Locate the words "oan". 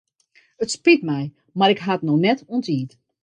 2.51-2.63